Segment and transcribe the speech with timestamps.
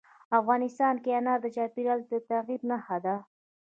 [0.39, 3.15] افغانستان کې انار د چاپېریال د تغیر نښه ده.